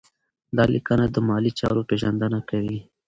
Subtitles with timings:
[0.55, 2.79] دا لیکنه د مالي چارو پیژندنه کوي.